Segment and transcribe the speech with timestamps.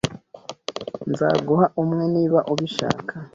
[1.11, 3.13] Nzaguha umwe niba ubishaka.